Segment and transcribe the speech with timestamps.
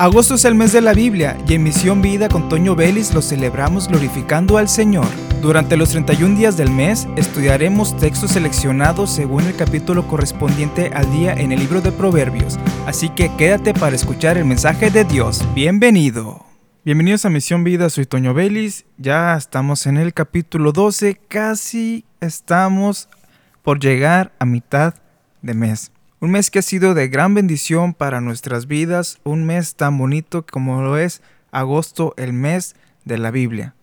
[0.00, 3.20] Agosto es el mes de la Biblia y en Misión Vida con Toño Vélez lo
[3.20, 5.08] celebramos glorificando al Señor.
[5.42, 11.32] Durante los 31 días del mes estudiaremos textos seleccionados según el capítulo correspondiente al día
[11.32, 15.44] en el libro de Proverbios, así que quédate para escuchar el mensaje de Dios.
[15.52, 16.46] Bienvenido.
[16.84, 23.08] Bienvenidos a Misión Vida, soy Toño Vélez, ya estamos en el capítulo 12, casi estamos
[23.64, 24.94] por llegar a mitad
[25.42, 25.90] de mes.
[26.20, 30.44] Un mes que ha sido de gran bendición para nuestras vidas, un mes tan bonito
[30.44, 33.76] como lo es agosto, el mes de la Biblia.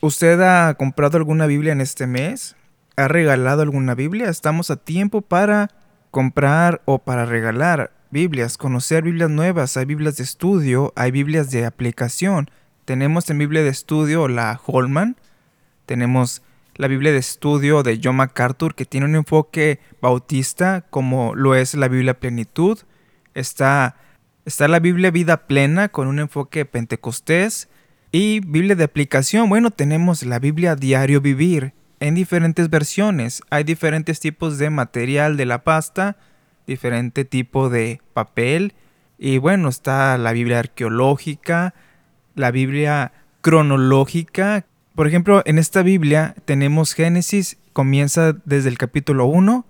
[0.00, 2.56] ¿Usted ha comprado alguna Biblia en este mes?
[2.96, 4.28] ¿Ha regalado alguna Biblia?
[4.28, 5.70] Estamos a tiempo para
[6.10, 9.76] comprar o para regalar Biblias, conocer Biblias nuevas.
[9.76, 12.50] Hay Biblias de estudio, hay Biblias de aplicación.
[12.84, 15.16] Tenemos en Biblia de estudio la Holman,
[15.86, 16.42] tenemos
[16.76, 21.74] la Biblia de estudio de John MacArthur, que tiene un enfoque bautista, como lo es
[21.74, 22.78] la Biblia Plenitud.
[23.34, 23.96] Está,
[24.44, 27.68] está la Biblia Vida Plena, con un enfoque pentecostés.
[28.10, 33.42] Y Biblia de aplicación, bueno, tenemos la Biblia Diario Vivir en diferentes versiones.
[33.48, 36.16] Hay diferentes tipos de material de la pasta,
[36.66, 38.74] diferente tipo de papel.
[39.18, 41.74] Y bueno, está la Biblia arqueológica,
[42.34, 49.64] la Biblia cronológica, por ejemplo, en esta Biblia tenemos Génesis, comienza desde el capítulo 1,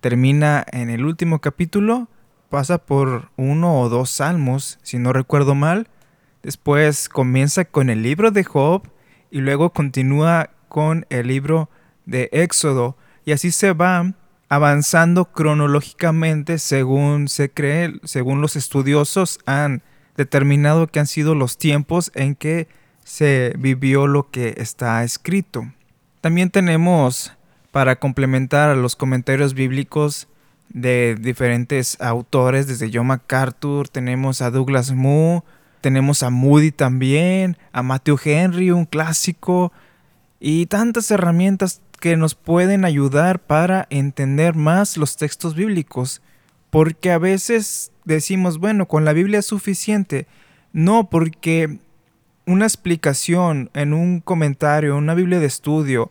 [0.00, 2.08] termina en el último capítulo,
[2.48, 5.88] pasa por uno o dos salmos, si no recuerdo mal.
[6.42, 8.88] Después comienza con el libro de Job
[9.30, 11.70] y luego continúa con el libro
[12.04, 12.96] de Éxodo.
[13.24, 14.14] Y así se va
[14.48, 19.82] avanzando cronológicamente según se cree, según los estudiosos han
[20.16, 22.68] determinado que han sido los tiempos en que
[23.04, 25.66] se vivió lo que está escrito.
[26.20, 27.32] También tenemos,
[27.70, 30.28] para complementar los comentarios bíblicos
[30.68, 35.44] de diferentes autores, desde John MacArthur, tenemos a Douglas Moo,
[35.80, 39.72] tenemos a Moody también, a Matthew Henry, un clásico,
[40.38, 46.20] y tantas herramientas que nos pueden ayudar para entender más los textos bíblicos.
[46.70, 50.26] Porque a veces decimos, bueno, con la Biblia es suficiente.
[50.72, 51.78] No, porque
[52.46, 56.10] una explicación en un comentario, una Biblia de estudio,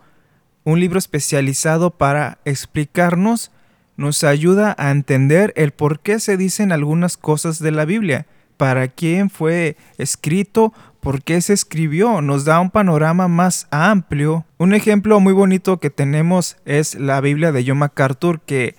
[0.64, 3.52] un libro especializado para explicarnos,
[3.98, 8.26] nos ayuda a entender el por qué se dicen algunas cosas de la Biblia,
[8.58, 14.46] para quién fue escrito, por qué se escribió, nos da un panorama más amplio.
[14.58, 18.76] Un ejemplo muy bonito que tenemos es la Biblia de John MacArthur, que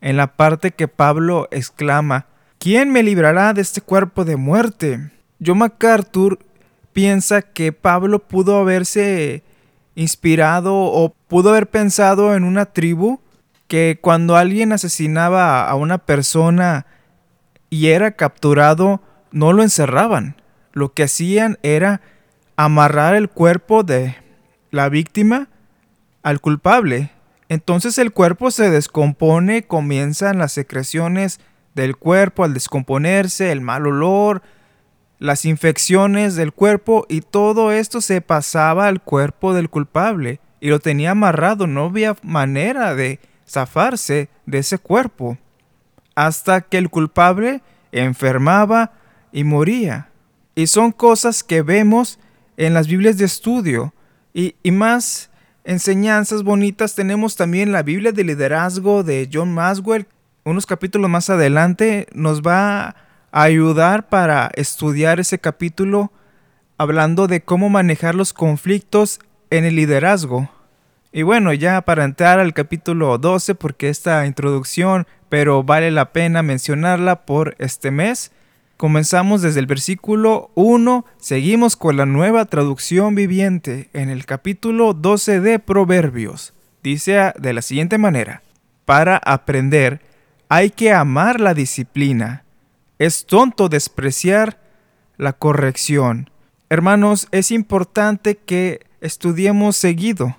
[0.00, 2.26] en la parte que Pablo exclama,
[2.58, 5.10] ¿quién me librará de este cuerpo de muerte?
[5.44, 6.38] John MacArthur
[6.92, 9.42] piensa que Pablo pudo haberse
[9.94, 13.20] inspirado o pudo haber pensado en una tribu
[13.68, 16.86] que cuando alguien asesinaba a una persona
[17.68, 19.00] y era capturado,
[19.30, 20.36] no lo encerraban.
[20.72, 22.00] Lo que hacían era
[22.56, 24.16] amarrar el cuerpo de
[24.70, 25.48] la víctima
[26.22, 27.10] al culpable.
[27.48, 31.40] Entonces el cuerpo se descompone, comienzan las secreciones
[31.74, 34.42] del cuerpo al descomponerse, el mal olor,
[35.20, 40.80] las infecciones del cuerpo y todo esto se pasaba al cuerpo del culpable y lo
[40.80, 45.38] tenía amarrado, no había manera de zafarse de ese cuerpo
[46.14, 48.92] hasta que el culpable enfermaba
[49.30, 50.08] y moría.
[50.54, 52.18] Y son cosas que vemos
[52.56, 53.92] en las Biblias de estudio
[54.32, 55.30] y, y más
[55.64, 60.06] enseñanzas bonitas tenemos también la Biblia de liderazgo de John Maswell.
[60.44, 62.96] Unos capítulos más adelante nos va
[63.32, 66.12] ayudar para estudiar ese capítulo
[66.76, 69.20] hablando de cómo manejar los conflictos
[69.50, 70.48] en el liderazgo.
[71.12, 76.42] Y bueno, ya para entrar al capítulo 12, porque esta introducción, pero vale la pena
[76.42, 78.32] mencionarla por este mes,
[78.76, 85.40] comenzamos desde el versículo 1, seguimos con la nueva traducción viviente en el capítulo 12
[85.40, 86.54] de Proverbios.
[86.82, 88.42] Dice de la siguiente manera,
[88.86, 90.00] para aprender
[90.48, 92.44] hay que amar la disciplina
[93.00, 94.60] es tonto despreciar
[95.16, 96.28] la corrección.
[96.68, 100.36] Hermanos, es importante que estudiemos seguido.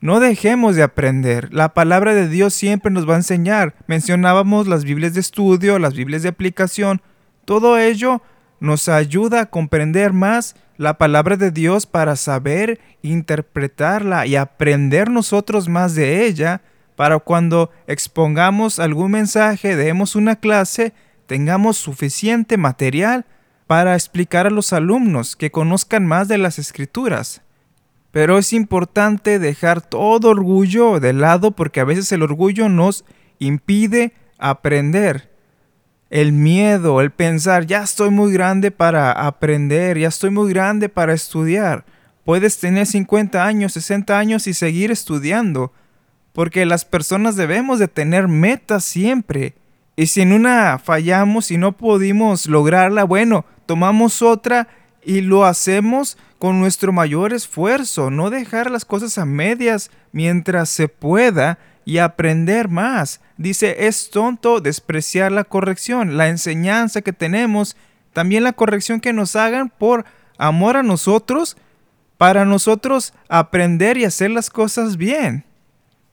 [0.00, 1.52] No dejemos de aprender.
[1.52, 3.74] La palabra de Dios siempre nos va a enseñar.
[3.88, 7.02] Mencionábamos las Biblias de estudio, las Biblias de aplicación.
[7.44, 8.22] Todo ello
[8.60, 15.68] nos ayuda a comprender más la palabra de Dios para saber interpretarla y aprender nosotros
[15.68, 16.62] más de ella
[16.94, 20.94] para cuando expongamos algún mensaje, demos una clase,
[21.28, 23.26] tengamos suficiente material
[23.68, 27.42] para explicar a los alumnos que conozcan más de las escrituras.
[28.10, 33.04] Pero es importante dejar todo orgullo de lado porque a veces el orgullo nos
[33.38, 35.28] impide aprender.
[36.10, 41.12] el miedo, el pensar, ya estoy muy grande para aprender, ya estoy muy grande para
[41.12, 41.84] estudiar.
[42.24, 45.74] Puedes tener 50 años, 60 años y seguir estudiando,
[46.32, 49.57] porque las personas debemos de tener metas siempre.
[49.98, 54.68] Y si en una fallamos y no pudimos lograrla, bueno, tomamos otra
[55.02, 60.86] y lo hacemos con nuestro mayor esfuerzo, no dejar las cosas a medias mientras se
[60.86, 63.20] pueda y aprender más.
[63.38, 67.76] Dice, es tonto despreciar la corrección, la enseñanza que tenemos,
[68.12, 70.04] también la corrección que nos hagan por
[70.38, 71.56] amor a nosotros,
[72.18, 75.47] para nosotros aprender y hacer las cosas bien.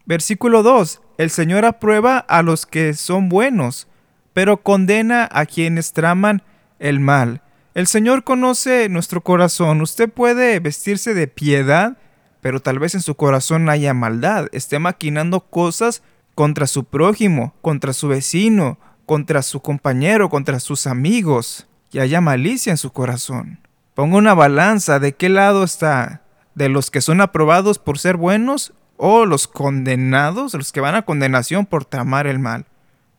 [0.06, 1.02] Versículo 2.
[1.18, 3.88] El Señor aprueba a los que son buenos,
[4.34, 6.44] pero condena a quienes traman
[6.78, 7.42] el mal.
[7.74, 9.82] El Señor conoce nuestro corazón.
[9.82, 11.98] Usted puede vestirse de piedad,
[12.42, 14.48] pero tal vez en su corazón haya maldad.
[14.52, 16.04] Esté maquinando cosas
[16.36, 22.72] contra su prójimo, contra su vecino, contra su compañero, contra sus amigos, y haya malicia
[22.72, 23.60] en su corazón.
[23.94, 26.24] Ponga una balanza de qué lado está,
[26.54, 31.04] de los que son aprobados por ser buenos o los condenados, los que van a
[31.04, 32.66] condenación por tramar el mal.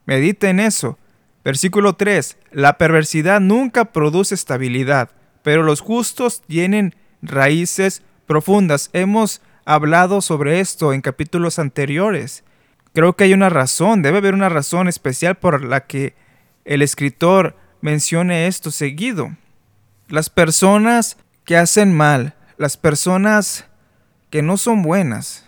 [0.05, 0.99] Medite en eso.
[1.45, 2.37] Versículo 3.
[2.53, 5.11] La perversidad nunca produce estabilidad,
[5.43, 8.91] pero los justos tienen raíces profundas.
[8.93, 12.45] Hemos hablado sobre esto en capítulos anteriores.
[12.93, 16.15] Creo que hay una razón, debe haber una razón especial por la que
[16.65, 19.37] el escritor mencione esto seguido.
[20.09, 23.67] Las personas que hacen mal, las personas
[24.31, 25.46] que no son buenas,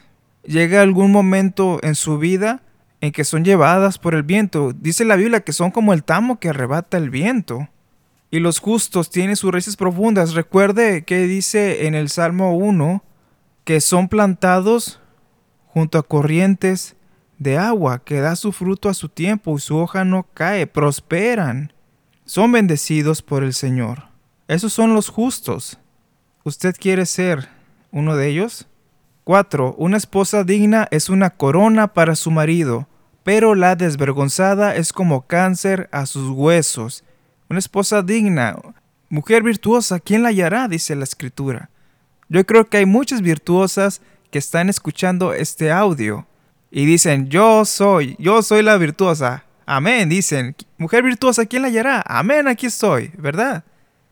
[0.48, 2.62] llega algún momento en su vida
[3.00, 4.72] en que son llevadas por el viento.
[4.72, 7.68] Dice la Biblia que son como el tamo que arrebata el viento.
[8.30, 10.34] Y los justos tienen sus raíces profundas.
[10.34, 13.02] Recuerde que dice en el Salmo 1
[13.64, 15.00] que son plantados
[15.66, 16.96] junto a corrientes
[17.38, 21.72] de agua, que da su fruto a su tiempo y su hoja no cae, prosperan.
[22.24, 24.08] Son bendecidos por el Señor.
[24.48, 25.78] Esos son los justos.
[26.42, 27.48] ¿Usted quiere ser
[27.92, 28.66] uno de ellos?
[29.28, 29.74] 4.
[29.76, 32.88] Una esposa digna es una corona para su marido,
[33.24, 37.04] pero la desvergonzada es como cáncer a sus huesos.
[37.50, 38.56] Una esposa digna,
[39.10, 40.66] mujer virtuosa, ¿quién la hallará?
[40.66, 41.68] dice la escritura.
[42.30, 46.26] Yo creo que hay muchas virtuosas que están escuchando este audio
[46.70, 49.44] y dicen, yo soy, yo soy la virtuosa.
[49.66, 52.02] Amén, dicen, mujer virtuosa, ¿quién la hallará?
[52.06, 53.62] Amén, aquí estoy, ¿verdad?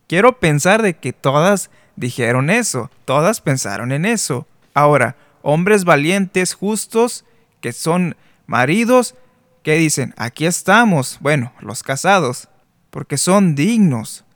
[0.09, 4.47] Quiero pensar de que todas dijeron eso, todas pensaron en eso.
[4.76, 7.25] Ahora, hombres valientes, justos,
[7.62, 8.14] que son
[8.46, 9.14] maridos,
[9.62, 12.50] que dicen, aquí estamos, bueno, los casados,
[12.90, 14.26] porque son dignos,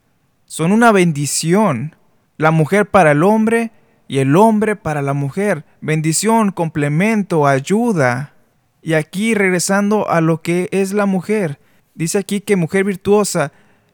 [0.45, 1.95] son una bendición.
[2.37, 3.69] La mujer para el hombre
[4.07, 5.63] y el hombre para la mujer.
[5.79, 8.33] Bendición, complemento, ayuda.
[8.81, 11.59] Y aquí regresando a lo que es la mujer.
[11.93, 13.51] Dice aquí que mujer virtuosa,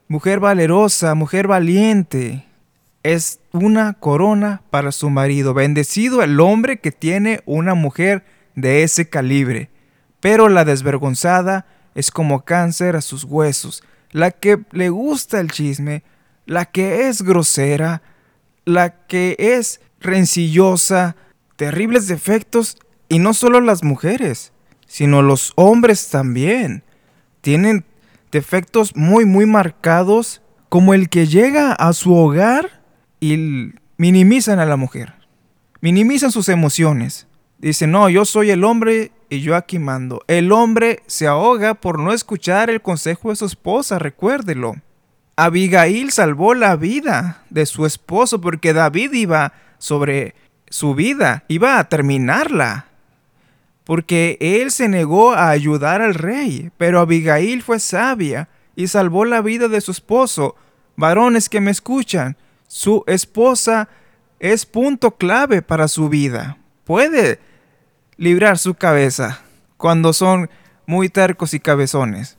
[0.08, 2.47] mujer valerosa, mujer valiente
[3.04, 5.54] es una corona para su marido.
[5.54, 9.70] Bendecido el hombre que tiene una mujer de ese calibre.
[10.20, 11.66] Pero la desvergonzada
[11.96, 13.84] es como cáncer a sus huesos.
[14.12, 16.04] La que le gusta el chisme,
[16.46, 18.02] la que es grosera,
[18.66, 21.16] la que es rencillosa,
[21.56, 22.78] terribles defectos,
[23.10, 24.52] y no solo las mujeres,
[24.86, 26.84] sino los hombres también.
[27.42, 27.86] Tienen
[28.32, 32.77] defectos muy, muy marcados, como el que llega a su hogar
[33.20, 35.14] y minimizan a la mujer.
[35.82, 37.28] Minimizan sus emociones.
[37.60, 40.24] Dicen, no, yo soy el hombre y yo aquí mando.
[40.28, 44.76] El hombre se ahoga por no escuchar el consejo de su esposa, recuérdelo.
[45.36, 50.36] Abigail salvó la vida de su esposo porque David iba sobre
[50.70, 52.88] su vida, iba a terminarla.
[53.84, 59.42] Porque él se negó a ayudar al rey, pero Abigail fue sabia y salvó la
[59.42, 60.56] vida de su esposo.
[60.96, 62.36] Varones que me escuchan,
[62.68, 63.90] su esposa
[64.40, 66.58] es punto clave para su vida.
[66.84, 67.40] Puede
[68.18, 69.42] librar su cabeza
[69.78, 70.50] cuando son
[70.86, 72.38] muy tercos y cabezones.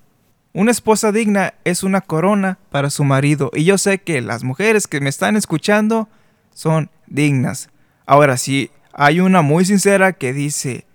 [0.53, 4.87] Una esposa digna es una corona para su marido y yo sé que las mujeres
[4.87, 6.09] que me están escuchando
[6.53, 7.71] son dignas.
[8.07, 10.87] Ahora, si hay una muy sincera que dice,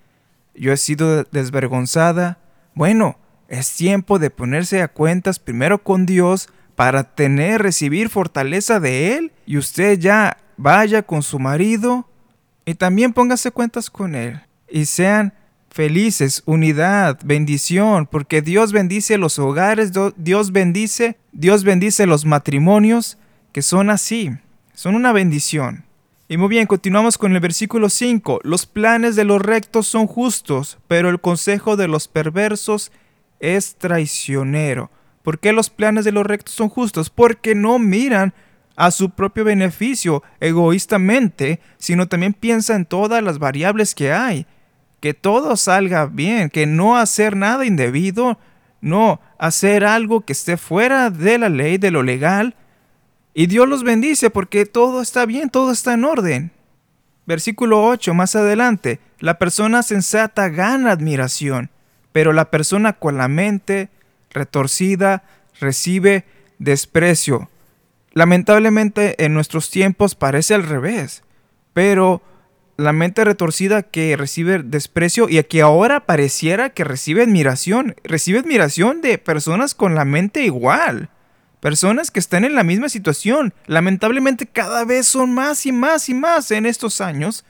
[0.55, 2.39] yo he sido desvergonzada,
[2.73, 6.49] bueno, es tiempo de ponerse a cuentas primero con Dios
[6.83, 12.09] para tener, recibir fortaleza de Él y usted ya vaya con su marido
[12.65, 15.33] y también póngase cuentas con Él y sean
[15.69, 23.17] felices, unidad, bendición, porque Dios bendice los hogares, Dios bendice, Dios bendice los matrimonios
[23.53, 24.31] que son así,
[24.73, 25.85] son una bendición.
[26.27, 28.41] Y muy bien, continuamos con el versículo 5.
[28.43, 32.91] Los planes de los rectos son justos, pero el consejo de los perversos
[33.39, 34.91] es traicionero.
[35.23, 37.09] ¿Por qué los planes de los rectos son justos?
[37.09, 38.33] Porque no miran
[38.75, 44.45] a su propio beneficio egoístamente, sino también piensa en todas las variables que hay.
[44.99, 48.37] Que todo salga bien, que no hacer nada indebido,
[48.81, 52.55] no hacer algo que esté fuera de la ley, de lo legal.
[53.33, 56.51] Y Dios los bendice porque todo está bien, todo está en orden.
[57.25, 61.69] Versículo 8, más adelante, la persona sensata gana admiración,
[62.11, 63.89] pero la persona con la mente
[64.33, 65.23] retorcida
[65.59, 66.25] recibe
[66.59, 67.49] desprecio.
[68.11, 71.23] Lamentablemente en nuestros tiempos parece al revés,
[71.73, 72.21] pero
[72.77, 79.01] la mente retorcida que recibe desprecio y que ahora pareciera que recibe admiración, recibe admiración
[79.01, 81.09] de personas con la mente igual,
[81.59, 83.53] personas que están en la misma situación.
[83.67, 87.45] Lamentablemente cada vez son más y más y más en estos años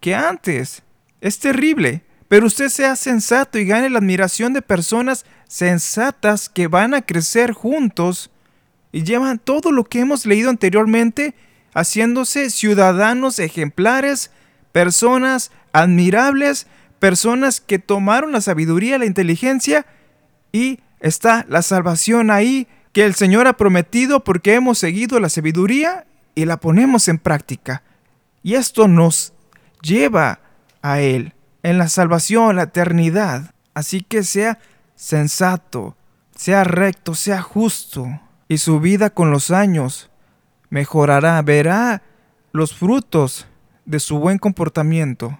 [0.00, 0.82] que antes.
[1.20, 6.92] Es terrible, pero usted sea sensato y gane la admiración de personas sensatas que van
[6.94, 8.30] a crecer juntos
[8.92, 11.34] y llevan todo lo que hemos leído anteriormente,
[11.74, 14.30] haciéndose ciudadanos ejemplares,
[14.72, 16.66] personas admirables,
[16.98, 19.86] personas que tomaron la sabiduría, la inteligencia
[20.52, 26.06] y está la salvación ahí que el Señor ha prometido porque hemos seguido la sabiduría
[26.34, 27.82] y la ponemos en práctica.
[28.42, 29.32] Y esto nos
[29.82, 30.40] lleva
[30.82, 31.32] a Él
[31.62, 33.54] en la salvación, la eternidad.
[33.74, 34.58] Así que sea
[34.94, 35.96] sensato,
[36.34, 38.08] sea recto, sea justo
[38.48, 40.10] y su vida con los años
[40.70, 42.02] mejorará, verá
[42.52, 43.46] los frutos
[43.84, 45.38] de su buen comportamiento,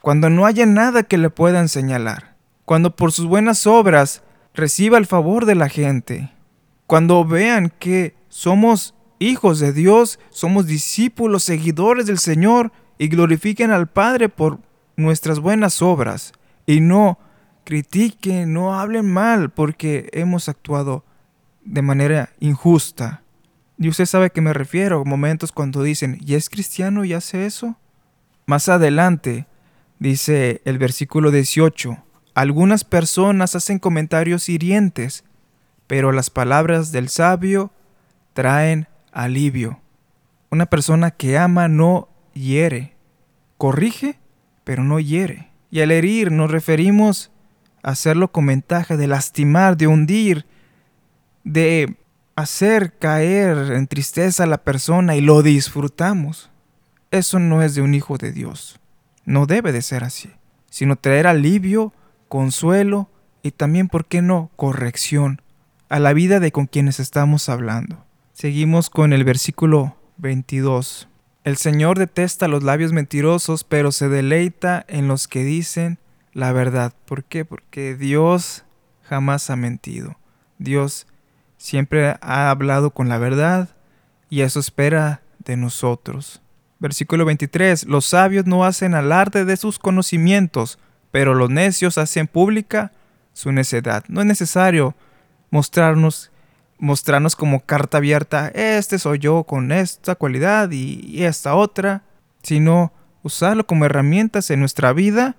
[0.00, 4.22] cuando no haya nada que le puedan señalar, cuando por sus buenas obras
[4.54, 6.32] reciba el favor de la gente,
[6.86, 13.88] cuando vean que somos hijos de Dios, somos discípulos, seguidores del Señor y glorifiquen al
[13.88, 14.58] Padre por
[14.96, 16.32] nuestras buenas obras
[16.66, 17.18] y no
[17.64, 21.04] critiquen, no hablen mal porque hemos actuado
[21.64, 23.22] de manera injusta.
[23.78, 27.46] Y usted sabe a qué me refiero, momentos cuando dicen, ¿y es cristiano y hace
[27.46, 27.76] eso?
[28.46, 29.46] Más adelante,
[29.98, 31.96] dice el versículo 18,
[32.34, 35.24] algunas personas hacen comentarios hirientes,
[35.86, 37.72] pero las palabras del sabio
[38.32, 39.80] traen alivio.
[40.50, 42.96] Una persona que ama no hiere,
[43.56, 44.18] corrige,
[44.64, 45.50] pero no hiere.
[45.70, 47.30] Y al herir nos referimos
[47.82, 50.46] a hacerlo con ventaja, de lastimar, de hundir,
[51.44, 51.96] de
[52.36, 56.50] hacer caer en tristeza a la persona y lo disfrutamos.
[57.10, 58.80] Eso no es de un hijo de Dios.
[59.24, 60.30] No debe de ser así,
[60.70, 61.92] sino traer alivio,
[62.28, 63.10] consuelo
[63.42, 65.42] y también, ¿por qué no?, corrección
[65.88, 68.04] a la vida de con quienes estamos hablando.
[68.32, 71.09] Seguimos con el versículo 22.
[71.42, 75.98] El Señor detesta los labios mentirosos, pero se deleita en los que dicen
[76.34, 76.92] la verdad.
[77.06, 77.44] ¿Por qué?
[77.44, 78.64] Porque Dios
[79.02, 80.16] jamás ha mentido.
[80.58, 81.06] Dios
[81.56, 83.70] siempre ha hablado con la verdad
[84.28, 86.42] y eso espera de nosotros.
[86.78, 87.86] Versículo 23.
[87.86, 90.78] Los sabios no hacen alarde de sus conocimientos,
[91.10, 92.92] pero los necios hacen pública
[93.32, 94.04] su necedad.
[94.08, 94.94] No es necesario
[95.50, 96.30] mostrarnos
[96.80, 102.02] mostrarnos como carta abierta, este soy yo con esta cualidad y esta otra,
[102.42, 105.36] sino usarlo como herramientas en nuestra vida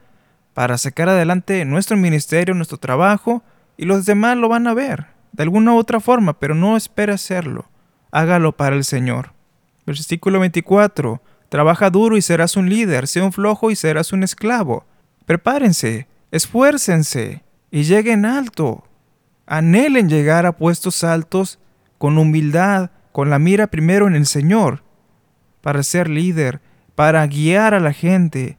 [0.53, 3.43] para sacar adelante nuestro ministerio, nuestro trabajo,
[3.77, 7.13] y los demás lo van a ver de alguna u otra forma, pero no espere
[7.13, 7.69] hacerlo.
[8.11, 9.33] Hágalo para el Señor.
[9.85, 11.21] Versículo 24.
[11.49, 14.85] Trabaja duro y serás un líder, sea un flojo y serás un esclavo.
[15.25, 18.83] Prepárense, esfuércense y lleguen alto.
[19.51, 21.59] Anhelen llegar a puestos altos
[21.97, 24.81] con humildad, con la mira primero en el Señor,
[25.59, 26.61] para ser líder,
[26.95, 28.57] para guiar a la gente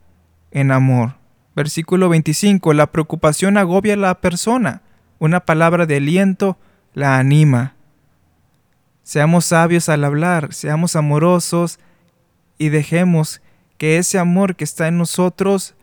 [0.50, 1.14] en amor.
[1.56, 2.74] Versículo 25.
[2.74, 4.82] La preocupación agobia a la persona
[5.18, 6.58] una palabra de aliento
[6.92, 7.74] la anima.
[9.02, 11.80] Seamos sabios al hablar, seamos amorosos
[12.58, 13.40] y dejemos
[13.78, 15.74] que ese amor que está en nosotros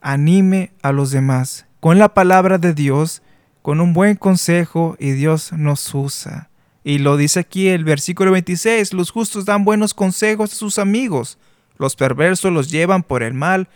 [0.00, 1.66] anime a los demás.
[1.78, 3.22] Con la palabra de Dios,
[3.66, 6.50] con un buen consejo y Dios nos usa.
[6.84, 11.36] Y lo dice aquí el versículo 26, los justos dan buenos consejos a sus amigos,
[11.76, 13.66] los perversos los llevan por el mal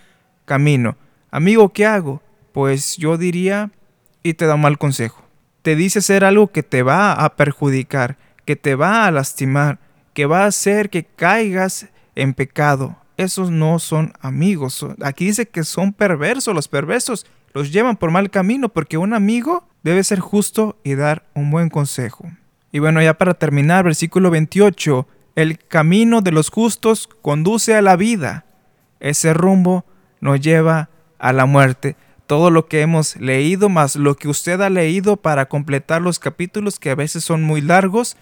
[0.44, 0.96] camino.
[1.32, 2.22] Amigo, ¿qué hago?
[2.52, 3.72] Pues yo diría,
[4.22, 5.24] y te da mal consejo.
[5.62, 9.80] Te dice hacer algo que te va a perjudicar, que te va a lastimar,
[10.14, 12.96] que va a hacer que caigas en pecado.
[13.20, 14.86] Esos no son amigos.
[15.02, 16.54] Aquí dice que son perversos.
[16.54, 21.26] Los perversos los llevan por mal camino porque un amigo debe ser justo y dar
[21.34, 22.24] un buen consejo.
[22.72, 27.96] Y bueno, ya para terminar, versículo 28, el camino de los justos conduce a la
[27.96, 28.46] vida.
[29.00, 29.84] Ese rumbo
[30.22, 31.96] nos lleva a la muerte
[32.26, 36.78] todo lo que hemos leído, más lo que usted ha leído para completar los capítulos
[36.78, 38.16] que a veces son muy largos,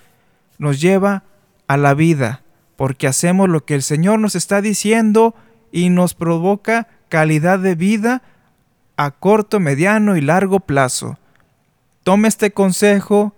[0.59, 1.23] nos lleva
[1.69, 2.43] a la vida,
[2.79, 5.35] porque hacemos lo que el Señor nos está diciendo
[5.73, 8.23] y nos provoca calidad de vida
[8.97, 11.19] a corto, mediano y largo plazo.
[12.05, 13.35] Tome este consejo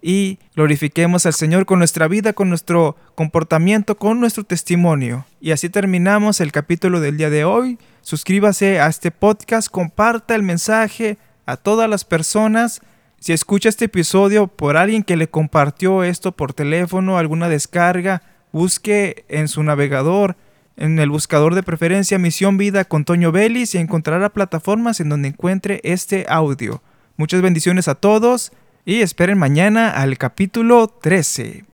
[0.00, 5.26] y glorifiquemos al Señor con nuestra vida, con nuestro comportamiento, con nuestro testimonio.
[5.40, 7.80] Y así terminamos el capítulo del día de hoy.
[8.00, 12.80] Suscríbase a este podcast, comparta el mensaje a todas las personas.
[13.18, 18.22] Si escucha este episodio por alguien que le compartió esto por teléfono, alguna descarga,
[18.54, 20.36] busque en su navegador,
[20.76, 25.28] en el buscador de preferencia Misión Vida con Toño Vélez y encontrará plataformas en donde
[25.28, 26.80] encuentre este audio.
[27.16, 28.52] Muchas bendiciones a todos
[28.84, 31.73] y esperen mañana al capítulo 13.